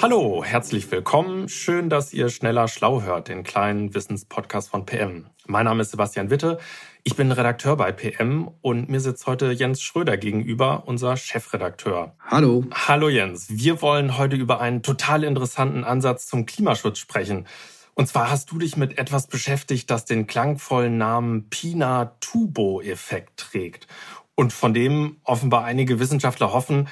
[0.00, 1.48] Hallo, herzlich willkommen.
[1.48, 5.26] Schön, dass ihr schneller schlau hört, den kleinen Wissenspodcast von PM.
[5.48, 6.60] Mein Name ist Sebastian Witte.
[7.02, 12.14] Ich bin Redakteur bei PM und mir sitzt heute Jens Schröder gegenüber, unser Chefredakteur.
[12.20, 12.64] Hallo.
[12.72, 13.48] Hallo Jens.
[13.50, 17.48] Wir wollen heute über einen total interessanten Ansatz zum Klimaschutz sprechen.
[17.94, 23.88] Und zwar hast du dich mit etwas beschäftigt, das den klangvollen Namen Pina-Tubo-Effekt trägt
[24.36, 26.86] und von dem offenbar einige Wissenschaftler hoffen,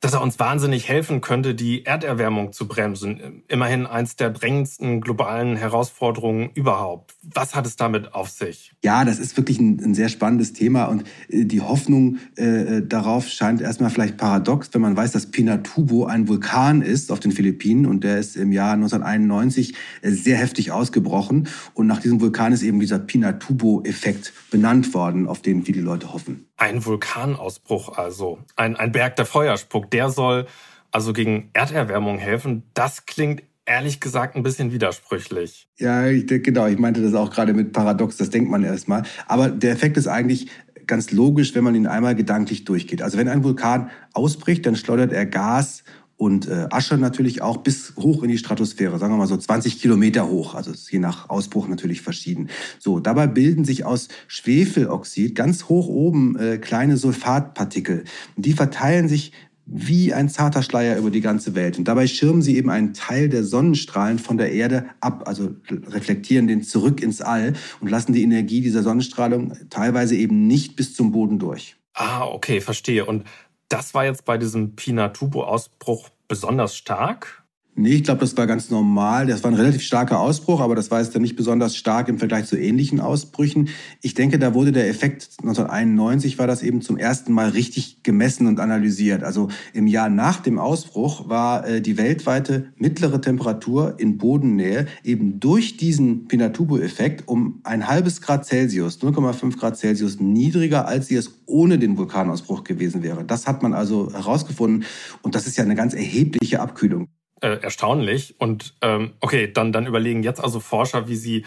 [0.00, 3.42] dass er uns wahnsinnig helfen könnte, die Erderwärmung zu bremsen.
[3.48, 7.14] Immerhin eins der drängendsten globalen Herausforderungen überhaupt.
[7.22, 8.72] Was hat es damit auf sich?
[8.82, 13.28] Ja, das ist wirklich ein, ein sehr spannendes Thema und äh, die Hoffnung äh, darauf
[13.28, 17.84] scheint erstmal vielleicht paradox, wenn man weiß, dass Pinatubo ein Vulkan ist auf den Philippinen
[17.84, 22.62] und der ist im Jahr 1991 äh, sehr heftig ausgebrochen und nach diesem Vulkan ist
[22.62, 26.49] eben dieser Pinatubo-Effekt benannt worden, auf den viele Leute hoffen.
[26.60, 30.46] Ein Vulkanausbruch also, ein, ein Berg, der Feuer spuckt, der soll
[30.90, 32.64] also gegen Erderwärmung helfen.
[32.74, 35.68] Das klingt ehrlich gesagt ein bisschen widersprüchlich.
[35.78, 36.66] Ja, ich, genau.
[36.66, 39.04] Ich meinte das auch gerade mit Paradox, das denkt man erstmal.
[39.26, 40.50] Aber der Effekt ist eigentlich
[40.86, 43.00] ganz logisch, wenn man ihn einmal gedanklich durchgeht.
[43.00, 45.82] Also wenn ein Vulkan ausbricht, dann schleudert er Gas
[46.20, 49.80] und äh, Asche natürlich auch bis hoch in die Stratosphäre, sagen wir mal so 20
[49.80, 52.50] Kilometer hoch, also je nach Ausbruch natürlich verschieden.
[52.78, 58.04] So, dabei bilden sich aus Schwefeloxid ganz hoch oben äh, kleine Sulfatpartikel.
[58.36, 59.32] Die verteilen sich
[59.64, 61.78] wie ein zarter Schleier über die ganze Welt.
[61.78, 66.46] Und dabei schirmen sie eben einen Teil der Sonnenstrahlen von der Erde ab, also reflektieren
[66.46, 71.12] den zurück ins All und lassen die Energie dieser Sonnenstrahlung teilweise eben nicht bis zum
[71.12, 71.76] Boden durch.
[71.94, 73.06] Ah, okay, verstehe.
[73.06, 73.24] Und
[73.70, 77.39] das war jetzt bei diesem Pinatubo-Ausbruch besonders stark?
[77.76, 79.28] Nee, ich glaube, das war ganz normal.
[79.28, 82.18] Das war ein relativ starker Ausbruch, aber das war jetzt dann nicht besonders stark im
[82.18, 83.68] Vergleich zu ähnlichen Ausbrüchen.
[84.02, 88.48] Ich denke, da wurde der Effekt 1991 war das eben zum ersten Mal richtig gemessen
[88.48, 89.22] und analysiert.
[89.22, 95.38] Also im Jahr nach dem Ausbruch war äh, die weltweite mittlere Temperatur in Bodennähe eben
[95.38, 101.40] durch diesen Pinatubo-Effekt um ein halbes Grad Celsius, 0,5 Grad Celsius niedriger, als sie es
[101.46, 103.24] ohne den Vulkanausbruch gewesen wäre.
[103.24, 104.84] Das hat man also herausgefunden
[105.22, 107.08] und das ist ja eine ganz erhebliche Abkühlung
[107.40, 108.34] äh, erstaunlich.
[108.38, 111.44] Und ähm, okay, dann, dann überlegen jetzt also Forscher, wie sie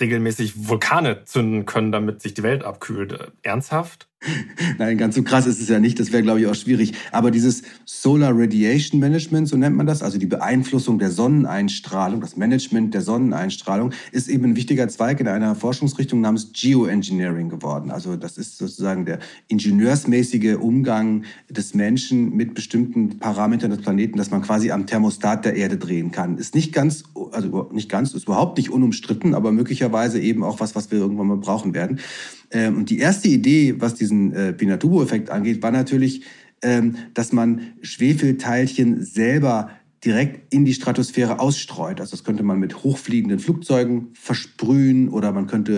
[0.00, 3.12] regelmäßig Vulkane zünden können, damit sich die Welt abkühlt.
[3.12, 4.08] Äh, ernsthaft?
[4.78, 6.00] Nein, ganz so krass ist es ja nicht.
[6.00, 6.94] Das wäre, glaube ich, auch schwierig.
[7.12, 12.36] Aber dieses Solar Radiation Management, so nennt man das, also die Beeinflussung der Sonneneinstrahlung, das
[12.36, 17.90] Management der Sonneneinstrahlung, ist eben ein wichtiger Zweig in einer Forschungsrichtung namens Geoengineering geworden.
[17.90, 19.18] Also das ist sozusagen der
[19.48, 25.56] ingenieursmäßige Umgang des Menschen mit bestimmten Parametern des Planeten, dass man quasi am Thermostat der
[25.56, 26.38] Erde drehen kann.
[26.38, 30.74] Ist nicht ganz, also nicht ganz, ist überhaupt nicht unumstritten, aber möglicherweise eben auch was,
[30.74, 32.00] was wir irgendwann mal brauchen werden.
[32.50, 36.22] Ähm, und die erste Idee, was diesen äh, Pinatubo-Effekt angeht, war natürlich,
[36.62, 39.70] ähm, dass man Schwefelteilchen selber
[40.04, 42.00] direkt in die Stratosphäre ausstreut.
[42.00, 45.72] Also das könnte man mit hochfliegenden Flugzeugen versprühen oder man könnte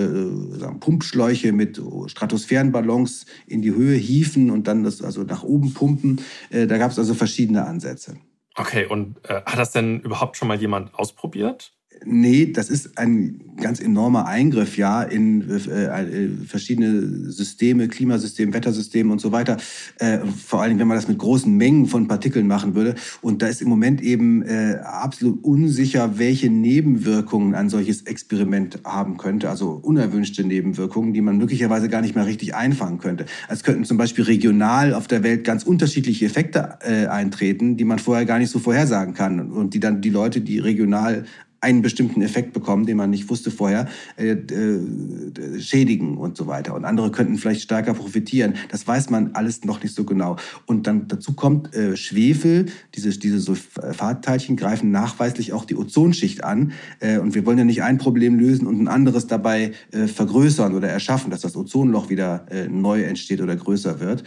[0.55, 5.73] äh, sagen, Pumpschläuche mit Stratosphärenballons in die Höhe hieven und dann das also nach oben
[5.73, 6.21] pumpen.
[6.51, 8.17] Äh, da gab es also verschiedene Ansätze.
[8.55, 11.78] Okay, und äh, hat das denn überhaupt schon mal jemand ausprobiert?
[12.05, 19.11] Nee, das ist ein ganz enormer Eingriff, ja, in äh, äh, verschiedene Systeme, Klimasystem, Wettersystem
[19.11, 19.57] und so weiter.
[19.99, 22.95] Äh, vor allem, wenn man das mit großen Mengen von Partikeln machen würde.
[23.21, 29.17] Und da ist im Moment eben äh, absolut unsicher, welche Nebenwirkungen ein solches Experiment haben
[29.17, 29.51] könnte.
[29.51, 33.27] Also unerwünschte Nebenwirkungen, die man möglicherweise gar nicht mehr richtig einfangen könnte.
[33.49, 37.99] Es könnten zum Beispiel regional auf der Welt ganz unterschiedliche Effekte äh, eintreten, die man
[37.99, 41.25] vorher gar nicht so vorhersagen kann und die dann die Leute, die regional
[41.61, 46.75] einen bestimmten Effekt bekommen, den man nicht wusste vorher, äh, äh, schädigen und so weiter.
[46.75, 48.55] Und andere könnten vielleicht stärker profitieren.
[48.71, 50.37] Das weiß man alles noch nicht so genau.
[50.67, 56.73] Und dann dazu kommt äh, Schwefel, diese, diese Sulfatteilchen greifen nachweislich auch die Ozonschicht an.
[57.01, 60.75] Äh, und wir wollen ja nicht ein Problem lösen und ein anderes dabei äh, vergrößern
[60.75, 64.23] oder erschaffen, dass das Ozonloch wieder äh, neu entsteht oder größer wird.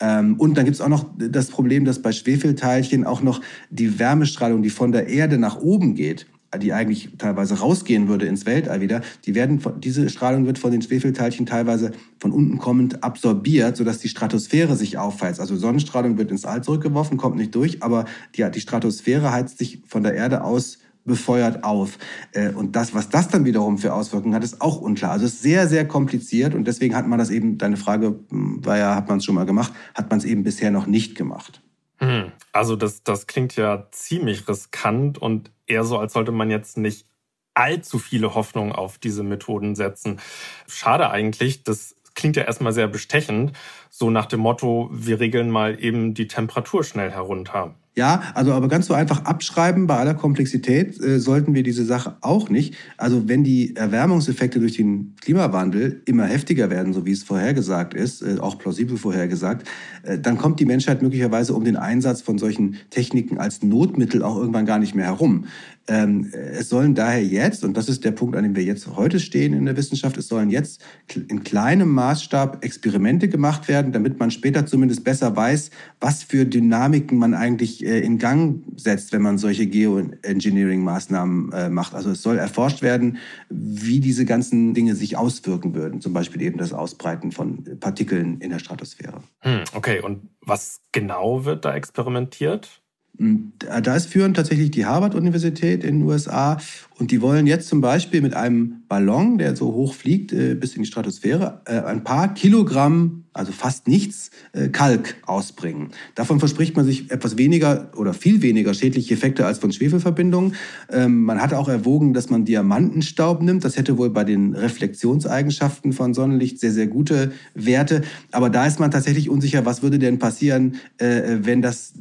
[0.00, 3.98] Ähm, und dann gibt es auch noch das Problem, dass bei Schwefelteilchen auch noch die
[3.98, 6.26] Wärmestrahlung, die von der Erde nach oben geht,
[6.56, 10.80] die eigentlich teilweise rausgehen würde ins Weltall wieder, die werden, diese Strahlung wird von den
[10.80, 15.40] Schwefelteilchen teilweise von unten kommend absorbiert, sodass die Stratosphäre sich aufheizt.
[15.40, 19.82] Also Sonnenstrahlung wird ins All zurückgeworfen, kommt nicht durch, aber die, die Stratosphäre heizt sich
[19.86, 20.78] von der Erde aus
[21.08, 21.98] befeuert auf.
[22.32, 25.12] Äh, und das, was das dann wiederum für Auswirkungen hat, ist auch unklar.
[25.12, 28.64] Also es ist sehr, sehr kompliziert und deswegen hat man das eben, deine Frage hm,
[28.64, 31.16] war ja, hat man es schon mal gemacht, hat man es eben bisher noch nicht
[31.16, 31.62] gemacht.
[32.00, 36.76] Hm, also das, das klingt ja ziemlich riskant und eher so, als sollte man jetzt
[36.78, 37.06] nicht
[37.54, 40.20] allzu viele Hoffnungen auf diese Methoden setzen.
[40.68, 43.52] Schade eigentlich, das klingt ja erstmal sehr bestechend,
[43.90, 47.74] so nach dem Motto, wir regeln mal eben die Temperatur schnell herunter.
[47.98, 52.16] Ja, also aber ganz so einfach abschreiben bei aller Komplexität äh, sollten wir diese Sache
[52.20, 52.76] auch nicht.
[52.96, 58.22] Also wenn die Erwärmungseffekte durch den Klimawandel immer heftiger werden, so wie es vorhergesagt ist,
[58.22, 59.66] äh, auch plausibel vorhergesagt,
[60.04, 64.36] äh, dann kommt die Menschheit möglicherweise um den Einsatz von solchen Techniken als Notmittel auch
[64.36, 65.46] irgendwann gar nicht mehr herum.
[65.88, 69.18] Ähm, es sollen daher jetzt, und das ist der Punkt, an dem wir jetzt heute
[69.18, 70.82] stehen in der Wissenschaft, es sollen jetzt
[71.28, 77.16] in kleinem Maßstab Experimente gemacht werden, damit man später zumindest besser weiß, was für Dynamiken
[77.16, 81.94] man eigentlich äh, in Gang setzt, wenn man solche Geoengineering-Maßnahmen äh, macht.
[81.94, 83.18] Also es soll erforscht werden,
[83.48, 88.50] wie diese ganzen Dinge sich auswirken würden, zum Beispiel eben das Ausbreiten von Partikeln in
[88.50, 89.22] der Stratosphäre.
[89.40, 92.82] Hm, okay, und was genau wird da experimentiert?
[93.18, 96.58] Da ist führend tatsächlich die Harvard-Universität in den USA
[96.98, 100.74] und die wollen jetzt zum Beispiel mit einem Ballon, der so hoch fliegt äh, bis
[100.74, 105.90] in die Stratosphäre, äh, ein paar Kilogramm, also fast nichts, äh, Kalk ausbringen.
[106.16, 110.54] Davon verspricht man sich etwas weniger oder viel weniger schädliche Effekte als von Schwefelverbindungen.
[110.90, 113.64] Ähm, man hat auch erwogen, dass man Diamantenstaub nimmt.
[113.64, 118.02] Das hätte wohl bei den Reflexionseigenschaften von Sonnenlicht sehr, sehr gute Werte.
[118.32, 121.92] Aber da ist man tatsächlich unsicher, was würde denn passieren, äh, wenn das,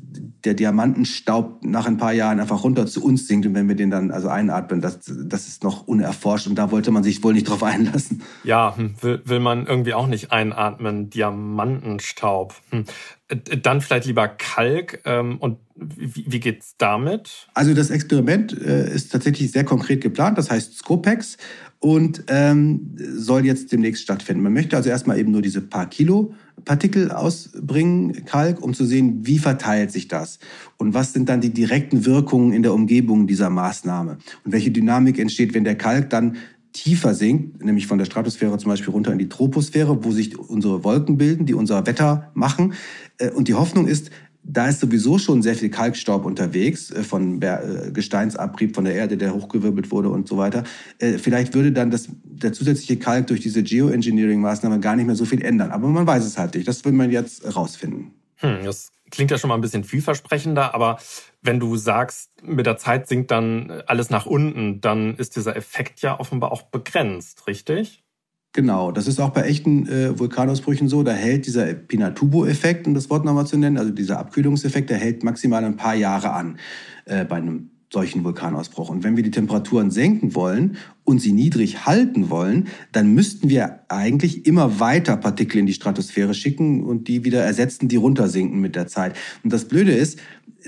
[0.44, 3.90] der Diamantenstaub nach ein paar Jahren einfach runter zu uns sinkt und wenn wir den
[3.90, 7.50] dann also einatmen das, das ist noch unerforscht und da wollte man sich wohl nicht
[7.50, 8.22] drauf einlassen.
[8.44, 12.56] Ja, hm, will, will man irgendwie auch nicht einatmen, Diamantenstaub.
[12.72, 12.86] Hm.
[13.62, 15.02] Dann vielleicht lieber Kalk.
[15.04, 17.48] Ähm, und wie, wie geht's damit?
[17.54, 20.38] Also das Experiment äh, ist tatsächlich sehr konkret geplant.
[20.38, 21.38] Das heißt Scopex
[21.80, 24.44] und ähm, soll jetzt demnächst stattfinden.
[24.44, 26.34] Man möchte also erstmal eben nur diese paar Kilo
[26.66, 30.40] Partikel ausbringen, Kalk, um zu sehen, wie verteilt sich das
[30.78, 35.20] und was sind dann die direkten Wirkungen in der Umgebung dieser Maßnahme und welche Dynamik
[35.20, 36.38] entsteht, wenn der Kalk dann
[36.74, 40.84] tiefer sinkt, nämlich von der Stratosphäre zum Beispiel runter in die Troposphäre, wo sich unsere
[40.84, 42.74] Wolken bilden, die unser Wetter machen.
[43.18, 44.12] Äh, und die Hoffnung ist,
[44.50, 49.18] da ist sowieso schon sehr viel Kalkstaub unterwegs äh, von äh, Gesteinsabrieb von der Erde,
[49.18, 50.64] der hochgewirbelt wurde und so weiter.
[51.00, 55.26] Äh, vielleicht würde dann das, der zusätzliche Kalk durch diese Geoengineering-Maßnahme gar nicht mehr so
[55.26, 55.72] viel ändern.
[55.72, 56.68] Aber man weiß es halt nicht.
[56.68, 58.14] Das will man jetzt rausfinden.
[58.38, 61.00] Hm, das klingt ja schon mal ein bisschen vielversprechender, aber
[61.42, 66.02] wenn du sagst, mit der Zeit sinkt dann alles nach unten, dann ist dieser Effekt
[66.02, 68.04] ja offenbar auch begrenzt, richtig?
[68.58, 71.04] Genau, das ist auch bei echten äh, Vulkanausbrüchen so.
[71.04, 75.24] Da hält dieser Pinatubo-Effekt, um das Wort nochmal zu nennen, also dieser Abkühlungseffekt, der hält
[75.24, 76.58] maximal ein paar Jahre an
[77.06, 78.90] äh, bei einem solchen Vulkanausbruch.
[78.90, 83.80] Und wenn wir die Temperaturen senken wollen und sie niedrig halten wollen, dann müssten wir
[83.88, 88.76] eigentlich immer weiter Partikel in die Stratosphäre schicken und die wieder ersetzen, die runtersinken mit
[88.76, 89.16] der Zeit.
[89.44, 90.20] Und das Blöde ist,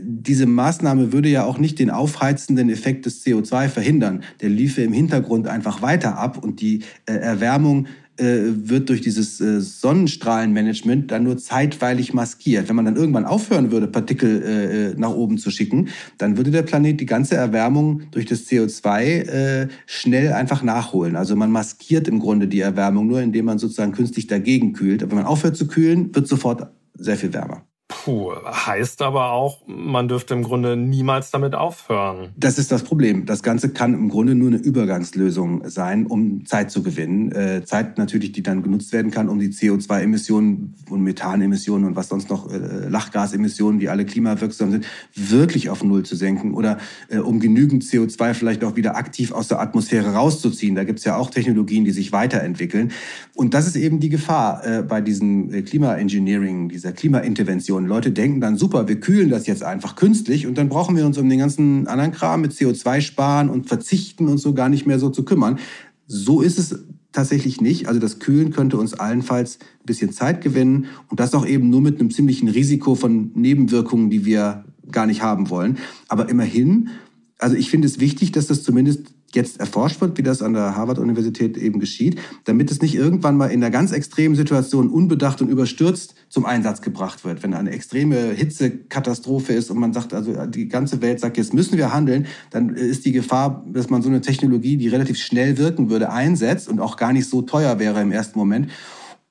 [0.02, 4.24] diese Maßnahme würde ja auch nicht den aufheizenden Effekt des CO2 verhindern.
[4.42, 7.88] Der liefe im Hintergrund einfach weiter ab und die äh, Erwärmung
[8.20, 12.70] wird durch dieses äh, Sonnenstrahlenmanagement dann nur zeitweilig maskiert.
[12.70, 16.52] Wenn man dann irgendwann aufhören würde, Partikel äh, äh nach oben zu schicken, dann würde
[16.52, 21.16] der Planet die ganze Erwärmung durch das CO2 äh, schnell einfach nachholen.
[21.16, 25.04] Also man maskiert im Grunde die Erwärmung nur, indem man sozusagen künstlich dagegen kühlt.
[25.04, 27.69] Aber wenn man aufhört zu kühlen, wird sofort sehr viel wärmer.
[28.06, 32.30] Puh, heißt aber auch, man dürfte im Grunde niemals damit aufhören.
[32.38, 33.26] Das ist das Problem.
[33.26, 37.34] Das Ganze kann im Grunde nur eine Übergangslösung sein, um Zeit zu gewinnen.
[37.34, 42.08] Äh, Zeit natürlich, die dann genutzt werden kann, um die CO2-Emissionen und Methanemissionen und was
[42.08, 46.78] sonst noch, äh, Lachgasemissionen, die alle klimawirksam sind, wirklich auf Null zu senken oder
[47.10, 50.74] äh, um genügend CO2 vielleicht auch wieder aktiv aus der Atmosphäre rauszuziehen.
[50.74, 52.94] Da gibt es ja auch Technologien, die sich weiterentwickeln.
[53.36, 57.89] Und das ist eben die Gefahr äh, bei diesem Klimaengineering, dieser Klimaintervention.
[57.90, 61.18] Leute denken dann, super, wir kühlen das jetzt einfach künstlich und dann brauchen wir uns
[61.18, 65.00] um den ganzen anderen Kram mit CO2 sparen und verzichten und so gar nicht mehr
[65.00, 65.60] so zu kümmern.
[66.08, 67.88] So ist es tatsächlich nicht.
[67.88, 71.82] Also das Kühlen könnte uns allenfalls ein bisschen Zeit gewinnen und das auch eben nur
[71.82, 75.78] mit einem ziemlichen Risiko von Nebenwirkungen, die wir gar nicht haben wollen.
[76.08, 76.90] Aber immerhin,
[77.38, 80.76] also ich finde es wichtig, dass das zumindest jetzt erforscht wird, wie das an der
[80.76, 85.50] Harvard-Universität eben geschieht, damit es nicht irgendwann mal in einer ganz extremen Situation unbedacht und
[85.50, 87.44] überstürzt zum Einsatz gebracht wird.
[87.44, 91.78] Wenn eine extreme Hitzekatastrophe ist und man sagt, also die ganze Welt sagt, jetzt müssen
[91.78, 95.90] wir handeln, dann ist die Gefahr, dass man so eine Technologie, die relativ schnell wirken
[95.90, 98.70] würde, einsetzt und auch gar nicht so teuer wäre im ersten Moment,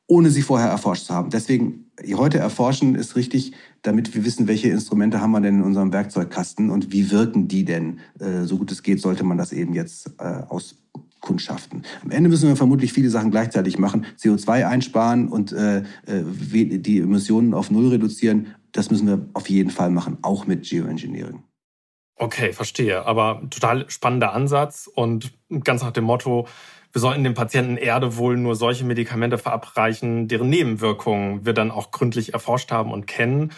[0.07, 1.31] ohne sie vorher erforscht zu haben.
[1.31, 3.53] Deswegen heute erforschen ist richtig,
[3.83, 7.65] damit wir wissen, welche Instrumente haben wir denn in unserem Werkzeugkasten und wie wirken die
[7.65, 8.01] denn.
[8.19, 11.83] Äh, so gut es geht, sollte man das eben jetzt äh, auskundschaften.
[12.03, 14.07] Am Ende müssen wir vermutlich viele Sachen gleichzeitig machen.
[14.19, 18.55] CO2 einsparen und äh, die Emissionen auf Null reduzieren.
[18.73, 21.43] das müssen wir auf jeden Fall machen, auch mit Geoengineering.
[22.21, 23.07] Okay, verstehe.
[23.07, 26.49] Aber total spannender Ansatz und ganz nach dem Motto,
[26.93, 31.91] wir sollten dem Patienten Erde wohl nur solche Medikamente verabreichen, deren Nebenwirkungen wir dann auch
[31.91, 33.53] gründlich erforscht haben und kennen.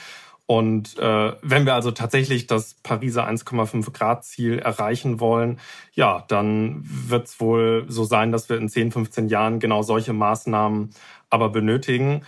[0.47, 5.61] Und äh, wenn wir also tatsächlich das Pariser 1,5 Grad Ziel erreichen wollen,
[5.93, 10.13] ja, dann wird es wohl so sein, dass wir in 10, 15 Jahren genau solche
[10.13, 10.91] Maßnahmen
[11.29, 12.23] aber benötigen.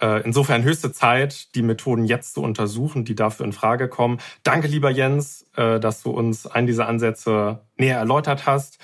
[0.00, 4.18] Äh, insofern höchste Zeit, die Methoden jetzt zu untersuchen, die dafür in Frage kommen.
[4.42, 8.78] Danke, lieber Jens, äh, dass du uns einen dieser Ansätze näher erläutert hast.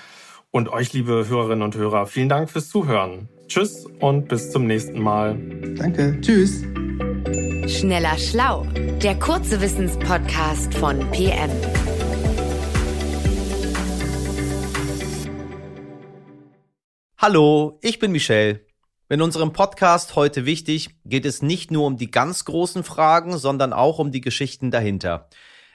[0.55, 3.27] Und euch, liebe Hörerinnen und Hörer, vielen Dank fürs Zuhören.
[3.49, 5.37] Tschüss und bis zum nächsten Mal.
[5.75, 6.17] Danke.
[6.21, 6.61] Tschüss.
[7.67, 8.65] Schneller Schlau,
[9.03, 11.51] der kurze Wissenspodcast von PM.
[17.17, 18.61] Hallo, ich bin Michelle.
[19.09, 23.73] In unserem Podcast heute wichtig geht es nicht nur um die ganz großen Fragen, sondern
[23.73, 25.27] auch um die Geschichten dahinter.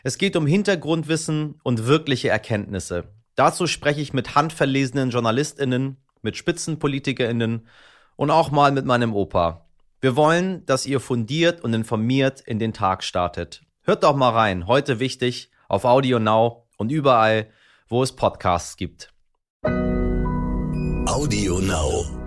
[0.04, 3.19] Es geht um Hintergrundwissen und wirkliche Erkenntnisse.
[3.40, 7.66] Dazu spreche ich mit handverlesenen JournalistInnen, mit SpitzenpolitikerInnen
[8.16, 9.64] und auch mal mit meinem Opa.
[10.02, 13.62] Wir wollen, dass ihr fundiert und informiert in den Tag startet.
[13.80, 17.48] Hört doch mal rein, heute wichtig, auf Audio Now und überall,
[17.88, 19.10] wo es Podcasts gibt.
[21.06, 22.19] Audio Now.